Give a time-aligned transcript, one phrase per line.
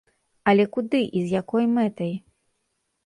[0.53, 2.13] Але куды і з якой мэтай?